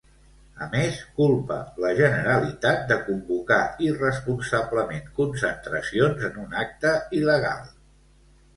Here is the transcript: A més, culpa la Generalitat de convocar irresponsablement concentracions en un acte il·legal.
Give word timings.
A 0.67 0.67
més, 0.69 1.01
culpa 1.17 1.57
la 1.83 1.91
Generalitat 1.99 2.81
de 2.93 2.97
convocar 3.09 3.59
irresponsablement 3.89 5.07
concentracions 5.23 6.27
en 6.33 6.43
un 6.49 6.59
acte 6.67 6.99
il·legal. 7.23 7.73